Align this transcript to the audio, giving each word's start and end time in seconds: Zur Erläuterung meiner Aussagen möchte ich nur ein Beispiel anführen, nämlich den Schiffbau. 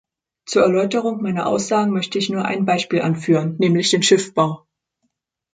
Zur 0.47 0.63
Erläuterung 0.63 1.21
meiner 1.21 1.45
Aussagen 1.45 1.91
möchte 1.91 2.17
ich 2.17 2.27
nur 2.31 2.43
ein 2.43 2.65
Beispiel 2.65 3.03
anführen, 3.03 3.57
nämlich 3.59 3.91
den 3.91 4.01
Schiffbau. 4.01 4.65